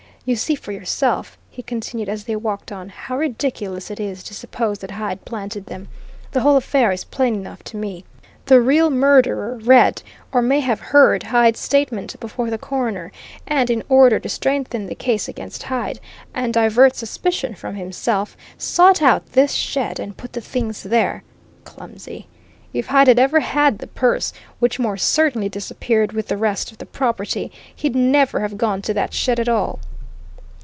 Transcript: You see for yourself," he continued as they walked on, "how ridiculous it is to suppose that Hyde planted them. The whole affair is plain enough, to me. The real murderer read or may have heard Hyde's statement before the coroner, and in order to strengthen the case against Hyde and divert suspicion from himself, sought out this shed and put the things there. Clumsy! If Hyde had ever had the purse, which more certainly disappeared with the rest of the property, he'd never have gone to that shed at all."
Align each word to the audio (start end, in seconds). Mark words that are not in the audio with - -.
You 0.23 0.35
see 0.35 0.53
for 0.53 0.71
yourself," 0.71 1.35
he 1.49 1.63
continued 1.63 2.07
as 2.07 2.25
they 2.25 2.35
walked 2.35 2.71
on, 2.71 2.89
"how 2.89 3.17
ridiculous 3.17 3.89
it 3.89 3.99
is 3.99 4.21
to 4.23 4.35
suppose 4.35 4.77
that 4.77 4.91
Hyde 4.91 5.25
planted 5.25 5.65
them. 5.65 5.87
The 6.31 6.41
whole 6.41 6.57
affair 6.57 6.91
is 6.91 7.03
plain 7.03 7.33
enough, 7.33 7.63
to 7.65 7.77
me. 7.77 8.05
The 8.45 8.61
real 8.61 8.91
murderer 8.91 9.55
read 9.57 10.03
or 10.31 10.43
may 10.43 10.59
have 10.59 10.79
heard 10.93 11.23
Hyde's 11.23 11.59
statement 11.59 12.19
before 12.19 12.51
the 12.51 12.59
coroner, 12.59 13.11
and 13.47 13.71
in 13.71 13.81
order 13.89 14.19
to 14.19 14.29
strengthen 14.29 14.85
the 14.85 14.93
case 14.93 15.27
against 15.27 15.63
Hyde 15.63 15.99
and 16.35 16.53
divert 16.53 16.95
suspicion 16.95 17.55
from 17.55 17.73
himself, 17.73 18.37
sought 18.59 19.01
out 19.01 19.31
this 19.31 19.53
shed 19.53 19.99
and 19.99 20.17
put 20.17 20.33
the 20.33 20.39
things 20.41 20.83
there. 20.83 21.23
Clumsy! 21.63 22.27
If 22.73 22.85
Hyde 22.85 23.07
had 23.07 23.17
ever 23.19 23.39
had 23.39 23.79
the 23.79 23.87
purse, 23.87 24.33
which 24.59 24.77
more 24.77 24.97
certainly 24.97 25.49
disappeared 25.49 26.13
with 26.13 26.27
the 26.27 26.37
rest 26.37 26.71
of 26.71 26.77
the 26.77 26.85
property, 26.85 27.51
he'd 27.75 27.95
never 27.95 28.41
have 28.41 28.55
gone 28.59 28.83
to 28.83 28.93
that 28.93 29.15
shed 29.15 29.39
at 29.39 29.49
all." 29.49 29.79